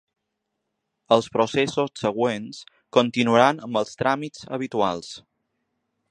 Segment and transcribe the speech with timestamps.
[1.15, 2.61] Els processos següents
[2.99, 5.13] continuaran amb els tràmits habituals.